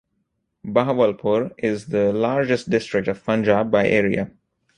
Bahawalpur 0.65 1.53
is 1.59 1.85
the 1.85 2.11
largest 2.11 2.71
district 2.71 3.07
of 3.07 3.23
Punjab 3.23 3.69
by 3.69 3.87
area. 3.87 4.31